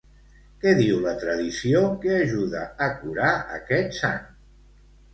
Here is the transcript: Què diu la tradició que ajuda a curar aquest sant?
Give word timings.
Què 0.63 0.71
diu 0.79 1.01
la 1.03 1.13
tradició 1.25 1.85
que 2.07 2.17
ajuda 2.23 2.65
a 2.89 2.91
curar 3.05 3.31
aquest 3.63 3.99
sant? 4.03 4.23